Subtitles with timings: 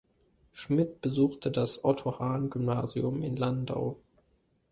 [0.53, 3.99] Schmitt besuchte das Otto-Hahn-Gymnasium in Landau.